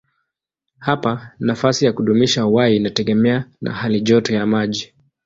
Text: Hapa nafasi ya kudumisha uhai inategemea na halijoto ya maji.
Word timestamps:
Hapa 0.79 1.31
nafasi 1.39 1.85
ya 1.85 1.93
kudumisha 1.93 2.45
uhai 2.45 2.75
inategemea 2.75 3.45
na 3.61 3.71
halijoto 3.73 4.33
ya 4.33 4.45
maji. 4.45 4.93